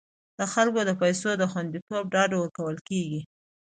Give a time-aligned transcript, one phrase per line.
[0.39, 3.21] د خلکو د پیسو د خوندیتوب ډاډ ورکول کیږي.